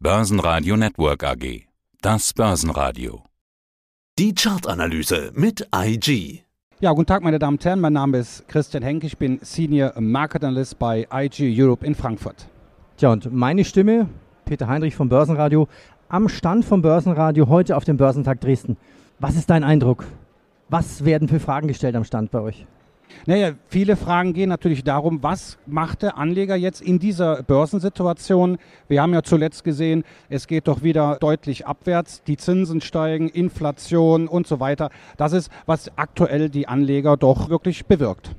[0.00, 1.66] Börsenradio Network AG.
[2.02, 3.24] Das Börsenradio.
[4.16, 6.44] Die Chartanalyse mit IG.
[6.78, 7.80] Ja, guten Tag, meine Damen und Herren.
[7.80, 9.08] Mein Name ist Christian Henke.
[9.08, 12.46] Ich bin Senior Market Analyst bei IG Europe in Frankfurt.
[12.96, 14.08] Tja, und meine Stimme,
[14.44, 15.66] Peter Heinrich vom Börsenradio,
[16.08, 18.76] am Stand vom Börsenradio heute auf dem Börsentag Dresden.
[19.18, 20.06] Was ist dein Eindruck?
[20.68, 22.66] Was werden für Fragen gestellt am Stand bei euch?
[23.26, 28.58] Naja, viele Fragen gehen natürlich darum, was macht der Anleger jetzt in dieser Börsensituation?
[28.88, 34.28] Wir haben ja zuletzt gesehen, es geht doch wieder deutlich abwärts, die Zinsen steigen, Inflation
[34.28, 34.90] und so weiter.
[35.16, 38.34] Das ist, was aktuell die Anleger doch wirklich bewirkt.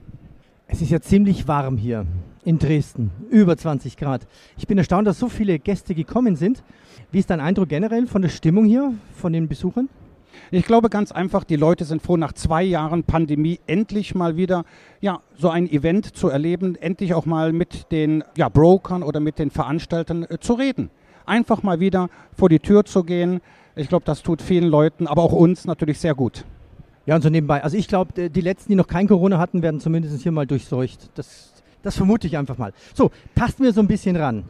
[0.68, 2.06] Es ist ja ziemlich warm hier
[2.46, 4.28] in Dresden, über 20 Grad.
[4.58, 6.64] Ich bin erstaunt, dass so viele Gäste gekommen sind.
[7.12, 9.90] Wie ist dein Eindruck generell von der Stimmung hier, von den Besuchern?
[10.52, 14.66] Ich glaube ganz einfach, die Leute sind froh, nach zwei Jahren Pandemie endlich mal wieder
[15.02, 19.40] ja, so ein Event zu erleben, endlich auch mal mit den ja, Brokern oder mit
[19.40, 20.90] den Veranstaltern äh, zu reden.
[21.26, 23.42] Einfach mal wieder vor die Tür zu gehen.
[23.76, 26.44] Ich glaube, das tut vielen Leuten, aber auch uns natürlich sehr gut.
[27.06, 27.64] Ja, und so nebenbei.
[27.64, 31.10] Also ich glaube, die letzten, die noch kein Corona hatten, werden zumindest hier mal durchseucht.
[31.16, 32.74] Das, das vermute ich einfach mal.
[32.94, 34.44] So, tasten wir so ein bisschen ran.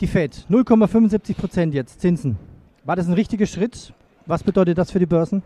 [0.00, 2.36] Die Fed, 0,75 Prozent jetzt, Zinsen.
[2.84, 3.94] War das ein richtiger Schritt?
[4.26, 5.42] Was bedeutet das für die Börsen?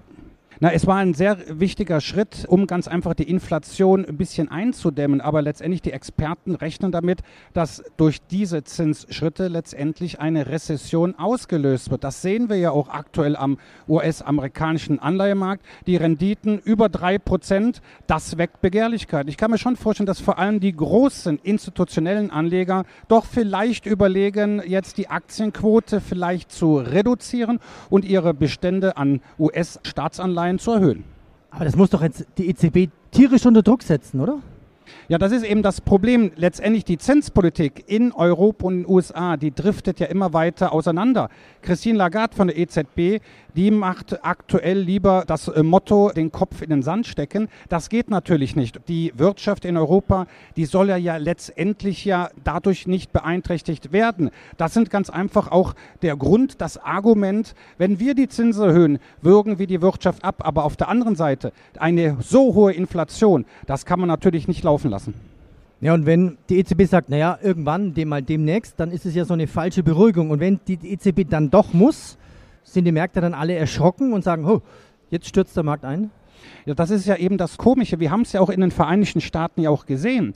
[0.61, 5.21] Na, es war ein sehr wichtiger Schritt, um ganz einfach die Inflation ein bisschen einzudämmen.
[5.21, 7.21] Aber letztendlich die Experten rechnen damit,
[7.53, 12.03] dass durch diese Zinsschritte letztendlich eine Rezession ausgelöst wird.
[12.03, 15.65] Das sehen wir ja auch aktuell am US-amerikanischen Anleihemarkt.
[15.87, 19.29] Die Renditen über drei Prozent, das weckt Begehrlichkeit.
[19.29, 24.61] Ich kann mir schon vorstellen, dass vor allem die großen institutionellen Anleger doch vielleicht überlegen,
[24.67, 31.05] jetzt die Aktienquote vielleicht zu reduzieren und ihre Bestände an US-Staatsanleihen Anleihen zu erhöhen.
[31.51, 34.39] Aber das muss doch jetzt die EZB tierisch unter Druck setzen, oder?
[35.09, 36.33] Ja, das ist eben das Problem.
[36.37, 41.29] Letztendlich die Zinspolitik in Europa und in den USA, die driftet ja immer weiter auseinander.
[41.63, 43.21] Christine Lagarde von der EZB,
[43.59, 47.49] die macht aktuell lieber das äh, Motto, den Kopf in den Sand stecken.
[47.69, 48.79] Das geht natürlich nicht.
[48.87, 50.27] Die Wirtschaft in Europa,
[50.57, 54.31] die soll ja, letztendlich ja dadurch nicht beeinträchtigt werden.
[54.59, 59.59] Das sind ganz einfach auch der Grund, das Argument, wenn wir die Zinsen erhöhen, würgen
[59.59, 60.47] wir die Wirtschaft ab.
[60.47, 64.78] Aber auf der anderen Seite, eine so hohe Inflation, das kann man natürlich nicht laufen
[64.87, 65.15] lassen.
[65.81, 69.25] Ja, und wenn die EZB sagt, naja, irgendwann, dem mal demnächst, dann ist es ja
[69.25, 70.31] so eine falsche Beruhigung.
[70.31, 72.19] Und wenn die EZB dann doch muss,
[72.65, 74.61] sind die Märkte dann alle erschrocken und sagen, oh,
[75.11, 76.11] jetzt stürzt der Markt ein?
[76.67, 78.01] Ja, das ist ja eben das Komische.
[78.01, 80.35] Wir haben es ja auch in den Vereinigten Staaten ja auch gesehen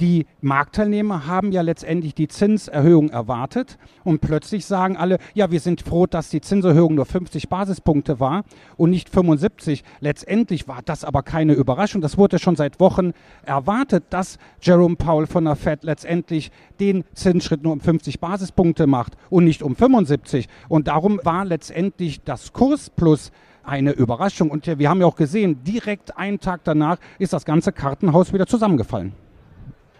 [0.00, 5.82] die Marktteilnehmer haben ja letztendlich die Zinserhöhung erwartet und plötzlich sagen alle, ja, wir sind
[5.82, 8.44] froh, dass die Zinserhöhung nur 50 Basispunkte war
[8.76, 9.84] und nicht 75.
[10.00, 12.02] Letztendlich war das aber keine Überraschung.
[12.02, 13.12] Das wurde schon seit Wochen
[13.44, 19.14] erwartet, dass Jerome Powell von der Fed letztendlich den Zinsschritt nur um 50 Basispunkte macht
[19.30, 20.48] und nicht um 75.
[20.68, 23.32] Und darum war letztendlich das Kurs plus
[23.64, 24.50] eine Überraschung.
[24.50, 28.46] Und wir haben ja auch gesehen, direkt einen Tag danach ist das ganze Kartenhaus wieder
[28.46, 29.25] zusammengefallen.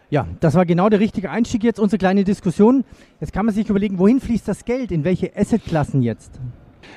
[0.08, 2.84] Ja, das war genau der richtige Einstieg jetzt, unsere kleine Diskussion.
[3.20, 6.38] Jetzt kann man sich überlegen, wohin fließt das Geld, in welche Assetklassen jetzt?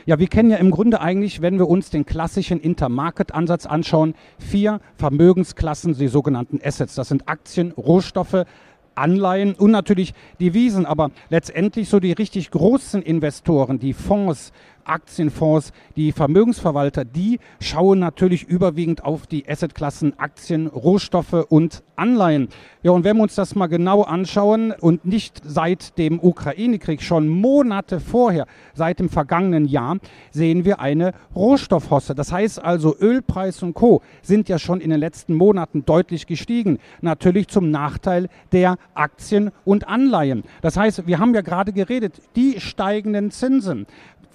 [0.05, 4.79] Ja, wir kennen ja im Grunde eigentlich, wenn wir uns den klassischen Intermarket-Ansatz anschauen, vier
[4.95, 6.93] Vermögensklassen, die sogenannten Assets.
[6.93, 8.45] Das sind Aktien, Rohstoffe,
[8.93, 10.85] Anleihen und natürlich Devisen.
[10.85, 14.51] Aber letztendlich so die richtig großen Investoren, die Fonds,
[14.89, 22.49] Aktienfonds, die Vermögensverwalter, die schauen natürlich überwiegend auf die Assetklassen Aktien, Rohstoffe und Anleihen.
[22.81, 27.27] Ja, und wenn wir uns das mal genau anschauen und nicht seit dem Ukraine-Krieg, schon
[27.27, 29.97] Monate vorher, seit dem vergangenen Jahr,
[30.31, 32.15] sehen wir eine Rohstoffhosse.
[32.15, 34.01] Das heißt also, Ölpreis und Co.
[34.21, 36.79] sind ja schon in den letzten Monaten deutlich gestiegen.
[37.01, 40.43] Natürlich zum Nachteil der Aktien und Anleihen.
[40.61, 43.85] Das heißt, wir haben ja gerade geredet, die steigenden Zinsen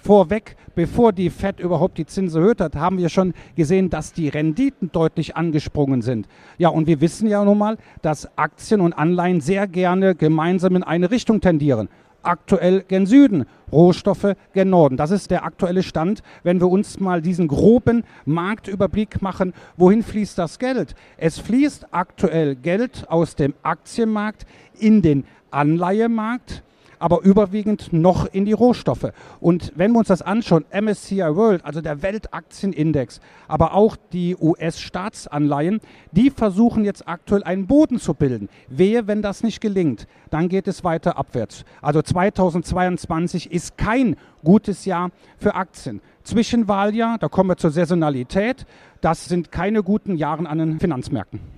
[0.05, 4.29] vorweg, bevor die Fed überhaupt die Zinsen erhöht hat, haben wir schon gesehen, dass die
[4.29, 6.27] Renditen deutlich angesprungen sind.
[6.59, 10.83] Ja, und wir wissen ja nun mal, dass Aktien und Anleihen sehr gerne gemeinsam in
[10.83, 11.89] eine Richtung tendieren
[12.25, 14.97] aktuell gen Süden, Rohstoffe gen Norden.
[14.97, 20.35] Das ist der aktuelle Stand, wenn wir uns mal diesen groben Marktüberblick machen, wohin fließt
[20.39, 20.95] das Geld?
[21.17, 24.47] Es fließt aktuell Geld aus dem Aktienmarkt
[24.79, 26.63] in den Anleihemarkt
[26.99, 29.11] aber überwiegend noch in die Rohstoffe.
[29.39, 35.79] Und wenn wir uns das anschauen, MSCI World, also der Weltaktienindex, aber auch die US-Staatsanleihen,
[36.11, 38.49] die versuchen jetzt aktuell einen Boden zu bilden.
[38.67, 41.65] Wehe, wenn das nicht gelingt, dann geht es weiter abwärts.
[41.81, 46.01] Also 2022 ist kein gutes Jahr für Aktien.
[46.23, 48.65] Zwischenwahljahr, da kommen wir zur Saisonalität,
[49.01, 51.54] das sind keine guten Jahre an den Finanzmärkten.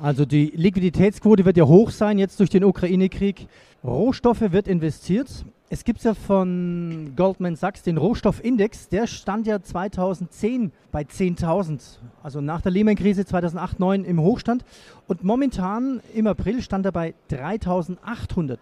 [0.00, 3.48] Also die Liquiditätsquote wird ja hoch sein jetzt durch den Ukraine-Krieg.
[3.82, 5.28] Rohstoffe wird investiert.
[5.70, 12.40] Es gibt ja von Goldman Sachs den Rohstoffindex, der stand ja 2010 bei 10.000, also
[12.40, 14.64] nach der Lehman-Krise 2008, 2009 im Hochstand.
[15.08, 18.58] Und momentan im April stand er bei 3.800.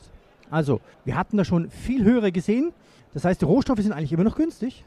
[0.50, 2.72] Also wir hatten da schon viel höhere gesehen.
[3.14, 4.84] Das heißt, die Rohstoffe sind eigentlich immer noch günstig.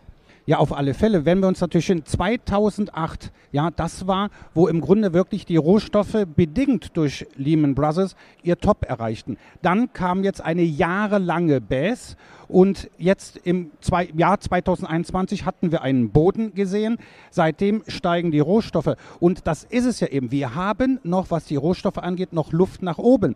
[0.50, 1.26] Ja, auf alle Fälle.
[1.26, 6.26] Wenn wir uns natürlich in 2008, ja, das war, wo im Grunde wirklich die Rohstoffe
[6.36, 9.38] bedingt durch Lehman Brothers ihr Top erreichten.
[9.62, 12.18] Dann kam jetzt eine jahrelange Bass
[12.48, 16.98] und jetzt im zwei, Jahr 2021 hatten wir einen Boden gesehen.
[17.30, 18.96] Seitdem steigen die Rohstoffe.
[19.20, 20.32] Und das ist es ja eben.
[20.32, 23.36] Wir haben noch, was die Rohstoffe angeht, noch Luft nach oben.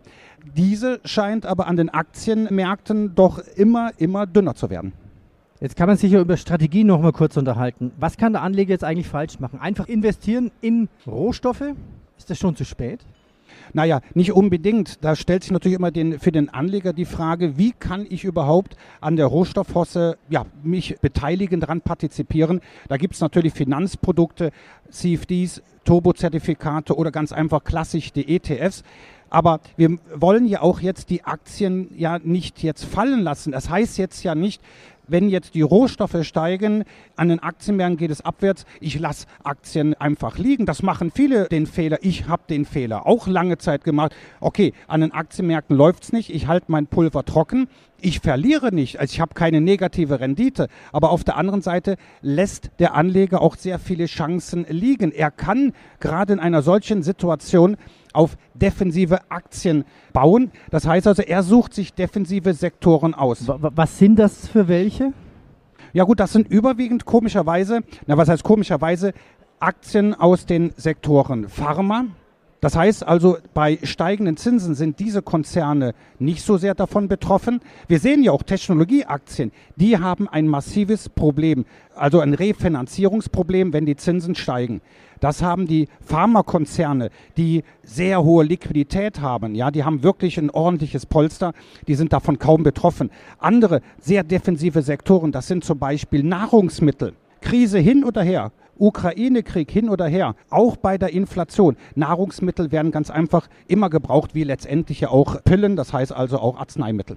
[0.56, 4.94] Diese scheint aber an den Aktienmärkten doch immer, immer dünner zu werden.
[5.64, 7.90] Jetzt kann man sich ja über Strategien noch mal kurz unterhalten.
[7.98, 9.60] Was kann der Anleger jetzt eigentlich falsch machen?
[9.60, 11.64] Einfach investieren in Rohstoffe?
[12.18, 13.00] Ist das schon zu spät?
[13.72, 15.02] Naja, nicht unbedingt.
[15.02, 18.76] Da stellt sich natürlich immer den, für den Anleger die Frage, wie kann ich überhaupt
[19.00, 22.60] an der Rohstoffhosse ja, mich beteiligen, daran partizipieren.
[22.88, 24.50] Da gibt es natürlich Finanzprodukte,
[24.90, 28.82] CFDs, Turbozertifikate oder ganz einfach klassisch die ETFs.
[29.30, 33.52] Aber wir wollen ja auch jetzt die Aktien ja nicht jetzt fallen lassen.
[33.52, 34.62] Das heißt jetzt ja nicht,
[35.06, 36.84] wenn jetzt die Rohstoffe steigen,
[37.16, 40.66] an den Aktienmärkten geht es abwärts, ich lasse Aktien einfach liegen.
[40.66, 41.98] Das machen viele den Fehler.
[42.02, 44.14] Ich habe den Fehler auch lange Zeit gemacht.
[44.40, 47.68] Okay, an den Aktienmärkten läuft es nicht, ich halte mein Pulver trocken.
[48.04, 50.68] Ich verliere nicht, also ich habe keine negative Rendite.
[50.92, 55.10] Aber auf der anderen Seite lässt der Anleger auch sehr viele Chancen liegen.
[55.10, 57.78] Er kann gerade in einer solchen Situation
[58.12, 60.52] auf defensive Aktien bauen.
[60.70, 63.44] Das heißt also, er sucht sich defensive Sektoren aus.
[63.46, 65.14] Was sind das für welche?
[65.94, 69.14] Ja gut, das sind überwiegend komischerweise, na was heißt komischerweise,
[69.60, 72.04] Aktien aus den Sektoren Pharma,
[72.64, 77.60] das heißt also, bei steigenden Zinsen sind diese Konzerne nicht so sehr davon betroffen.
[77.88, 83.96] Wir sehen ja auch Technologieaktien, die haben ein massives Problem, also ein Refinanzierungsproblem, wenn die
[83.96, 84.80] Zinsen steigen.
[85.20, 89.54] Das haben die Pharmakonzerne, die sehr hohe Liquidität haben.
[89.54, 91.52] Ja, die haben wirklich ein ordentliches Polster.
[91.86, 93.10] Die sind davon kaum betroffen.
[93.38, 97.12] Andere sehr defensive Sektoren, das sind zum Beispiel Nahrungsmittel.
[97.42, 98.52] Krise hin oder her.
[98.78, 101.76] Ukraine-Krieg hin oder her, auch bei der Inflation.
[101.94, 106.58] Nahrungsmittel werden ganz einfach immer gebraucht, wie letztendlich ja auch Pillen, das heißt also auch
[106.58, 107.16] Arzneimittel.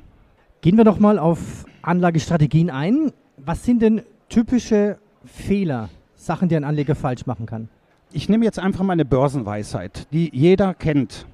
[0.62, 3.12] Gehen wir doch mal auf Anlagestrategien ein.
[3.38, 7.69] Was sind denn typische Fehler, Sachen, die ein Anleger falsch machen kann?
[8.12, 11.27] Ich nehme jetzt einfach mal eine Börsenweisheit, die jeder kennt.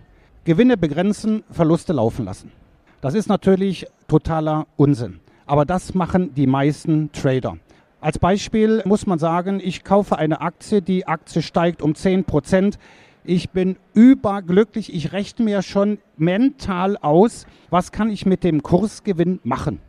[0.44, 2.52] Gewinne begrenzen, Verluste laufen lassen.
[3.00, 5.20] Das ist natürlich totaler Unsinn.
[5.46, 7.58] Aber das machen die meisten Trader.
[8.04, 12.78] Als Beispiel muss man sagen, ich kaufe eine Aktie, die Aktie steigt um 10 Prozent.
[13.24, 14.94] Ich bin überglücklich.
[14.94, 19.80] Ich rechne mir schon mental aus, was kann ich mit dem Kursgewinn machen.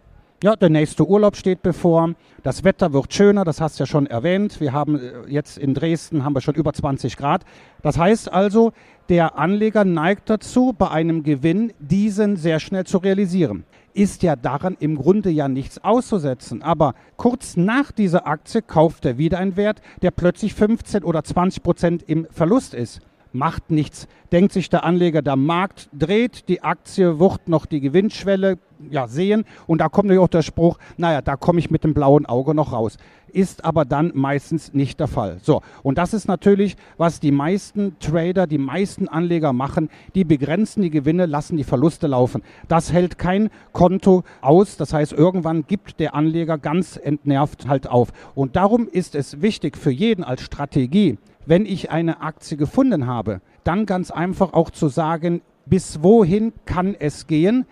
[0.42, 2.14] Ja, der nächste Urlaub steht bevor.
[2.42, 4.60] Das Wetter wird schöner, das hast du ja schon erwähnt.
[4.60, 7.44] Wir haben äh, jetzt in Dresden haben wir schon über 20 Grad.
[7.82, 8.72] Das heißt also,
[9.08, 13.64] der Anleger neigt dazu, bei einem Gewinn diesen sehr schnell zu realisieren
[13.94, 16.62] ist ja daran im Grunde ja nichts auszusetzen.
[16.62, 21.62] Aber kurz nach dieser Aktie kauft er wieder einen Wert, der plötzlich 15 oder 20
[21.62, 23.00] Prozent im Verlust ist.
[23.34, 24.06] Macht nichts.
[24.30, 28.58] Denkt sich der Anleger, der Markt dreht, die Aktie wird noch die Gewinnschwelle
[28.90, 31.94] ja, sehen und da kommt natürlich auch der Spruch, naja, da komme ich mit dem
[31.94, 32.96] blauen Auge noch raus
[33.34, 35.38] ist aber dann meistens nicht der Fall.
[35.42, 40.82] So, und das ist natürlich, was die meisten Trader, die meisten Anleger machen, die begrenzen
[40.82, 42.42] die Gewinne, lassen die Verluste laufen.
[42.68, 48.12] Das hält kein Konto aus, das heißt, irgendwann gibt der Anleger ganz entnervt halt auf.
[48.34, 53.40] Und darum ist es wichtig für jeden als Strategie, wenn ich eine Aktie gefunden habe,
[53.64, 57.66] dann ganz einfach auch zu sagen, bis wohin kann es gehen.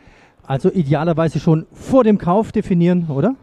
[0.45, 3.37] Also idealerweise schon vor dem Kauf definieren, oder?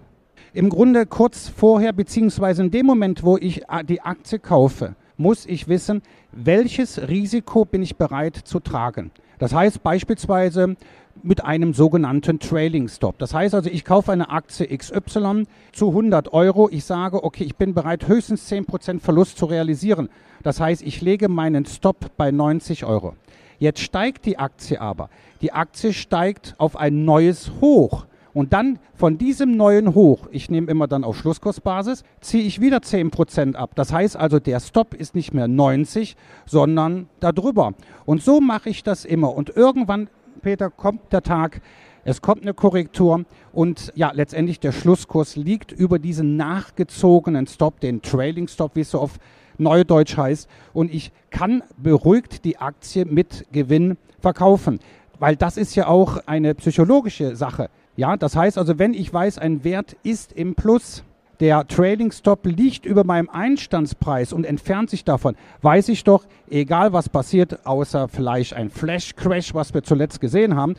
[0.53, 5.45] im Grunde kurz vorher, beziehungsweise in dem Moment, wo ich äh, die Aktie kaufe, muss
[5.45, 9.11] ich wissen, welches Risiko bin ich bereit zu tragen.
[9.37, 10.75] Das heißt beispielsweise
[11.23, 13.17] mit einem sogenannten Trailing Stop.
[13.19, 16.69] Das heißt also, ich kaufe eine Aktie XY zu 100 Euro.
[16.71, 20.09] Ich sage, okay, ich bin bereit, höchstens 10% Verlust zu realisieren.
[20.43, 23.15] Das heißt, ich lege meinen Stop bei 90 Euro.
[23.59, 25.09] Jetzt steigt die Aktie aber.
[25.41, 28.05] Die Aktie steigt auf ein neues Hoch.
[28.33, 32.77] Und dann von diesem neuen Hoch, ich nehme immer dann auf Schlusskursbasis, ziehe ich wieder
[32.77, 33.71] 10% ab.
[33.75, 37.73] Das heißt also, der Stop ist nicht mehr 90, sondern darüber.
[38.05, 39.35] Und so mache ich das immer.
[39.35, 41.61] Und irgendwann, Peter, kommt der Tag,
[42.05, 48.01] es kommt eine Korrektur und ja, letztendlich der Schlusskurs liegt über diesen nachgezogenen Stop, den
[48.01, 49.19] Trailing Stop, wie es so auf
[49.57, 50.49] Neudeutsch heißt.
[50.73, 54.79] Und ich kann beruhigt die Aktie mit Gewinn verkaufen.
[55.19, 57.69] Weil das ist ja auch eine psychologische Sache.
[57.97, 61.03] Ja, das heißt also, wenn ich weiß, ein Wert ist im Plus,
[61.39, 66.91] der Trading Stop liegt über meinem Einstandspreis und entfernt sich davon, weiß ich doch, egal
[66.91, 70.75] was passiert, außer vielleicht ein Flash Crash, was wir zuletzt gesehen haben,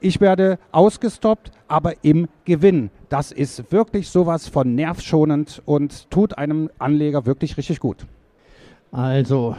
[0.00, 2.90] ich werde ausgestoppt, aber im Gewinn.
[3.08, 8.04] Das ist wirklich sowas von nervschonend und tut einem Anleger wirklich richtig gut.
[8.92, 9.56] Also,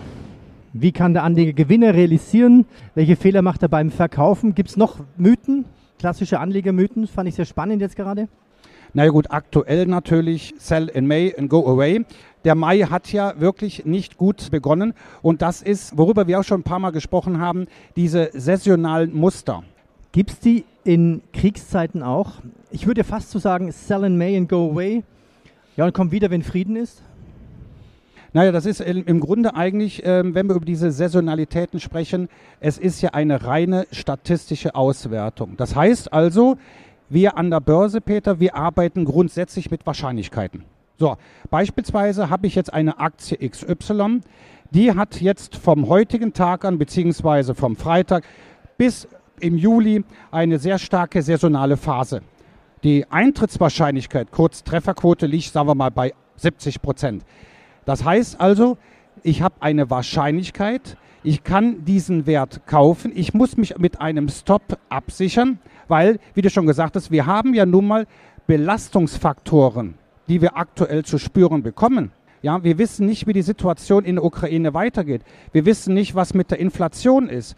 [0.74, 2.68] wie kann der Anleger Gewinne realisieren?
[2.94, 4.54] Welche Fehler macht er beim Verkaufen?
[4.54, 5.66] Gibt es noch Mythen?
[5.98, 7.08] Klassische Anlegermythen?
[7.08, 8.28] Fand ich sehr spannend jetzt gerade.
[8.98, 12.06] Na ja gut, aktuell natürlich Sell in May and Go Away.
[12.46, 16.62] Der Mai hat ja wirklich nicht gut begonnen und das ist, worüber wir auch schon
[16.62, 19.64] ein paar Mal gesprochen haben, diese saisonalen Muster.
[20.14, 22.36] Gibt es die in Kriegszeiten auch?
[22.72, 25.04] Ich würde fast so sagen, Sell in May and Go Away.
[25.76, 27.02] Ja, und kommt wieder, wenn Frieden ist.
[28.32, 32.30] Naja, das ist im Grunde eigentlich, ähm, wenn wir über diese Saisonalitäten sprechen,
[32.62, 35.56] es ist ja eine reine statistische Auswertung.
[35.58, 36.56] Das heißt also,
[37.10, 40.64] wir an der Börse, Peter, wir arbeiten grundsätzlich mit Wahrscheinlichkeiten.
[40.98, 41.18] So,
[41.50, 44.22] beispielsweise habe ich jetzt eine Aktie XY,
[44.72, 48.24] die hat jetzt vom heutigen Tag an, beziehungsweise vom Freitag
[48.78, 49.08] bis
[49.40, 52.22] im Juli eine sehr starke saisonale Phase.
[52.84, 57.26] Die Eintrittswahrscheinlichkeit, kurz Trefferquote, liegt, sagen wir mal, bei 70 Prozent.
[57.86, 58.78] Das heißt also,
[59.24, 64.78] ich habe eine Wahrscheinlichkeit, ich kann diesen Wert kaufen, ich muss mich mit einem Stop
[64.90, 68.08] absichern, weil, wie du schon gesagt hast, wir haben ja nun mal
[68.48, 69.96] Belastungsfaktoren,
[70.28, 72.12] die wir aktuell zu spüren bekommen.
[72.44, 75.24] Ja, wir wissen nicht, wie die Situation in der Ukraine weitergeht.
[75.52, 77.56] Wir wissen nicht, was mit der Inflation ist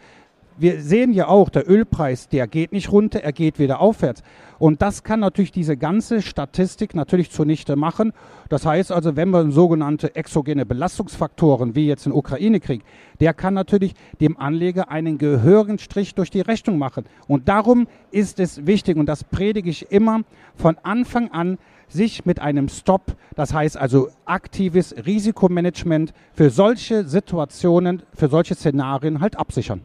[0.58, 4.22] wir sehen ja auch, der Ölpreis, der geht nicht runter, er geht wieder aufwärts.
[4.58, 8.12] Und das kann natürlich diese ganze Statistik natürlich zunichte machen.
[8.48, 12.82] Das heißt also, wenn man sogenannte exogene Belastungsfaktoren, wie jetzt den Ukraine-Krieg,
[13.20, 17.04] der kann natürlich dem Anleger einen gehörigen Strich durch die Rechnung machen.
[17.28, 20.22] Und darum ist es wichtig, und das predige ich immer
[20.56, 28.02] von Anfang an, sich mit einem Stop, das heißt also aktives Risikomanagement für solche Situationen,
[28.14, 29.80] für solche Szenarien halt absichern.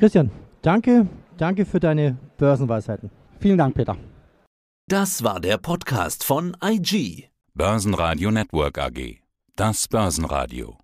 [0.00, 0.30] Christian,
[0.62, 3.10] danke, danke für deine Börsenweisheiten.
[3.38, 3.98] Vielen Dank, Peter.
[4.88, 7.28] Das war der Podcast von IG.
[7.54, 9.18] Börsenradio Network AG.
[9.56, 10.80] Das Börsenradio.